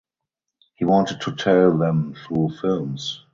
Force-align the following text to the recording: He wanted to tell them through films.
He 0.73 0.83
wanted 0.83 1.21
to 1.21 1.35
tell 1.35 1.77
them 1.77 2.15
through 2.15 2.53
films. 2.59 3.23